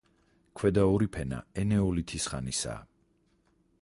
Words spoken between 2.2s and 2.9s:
ხანისაა.